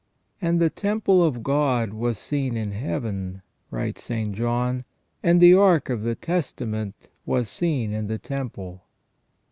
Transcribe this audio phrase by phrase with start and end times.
[0.41, 4.33] "And the temple of God was seen in Heaven," writes St.
[4.33, 4.83] John,
[5.21, 8.85] and the ark of the testatment was seen in the temple."